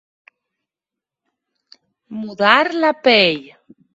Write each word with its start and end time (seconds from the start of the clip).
Mudar 2.21 2.65
la 2.85 2.93
pell. 3.09 3.45